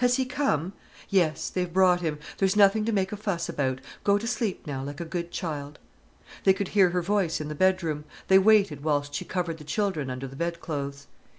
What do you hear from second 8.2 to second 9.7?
they waited whilst she covered the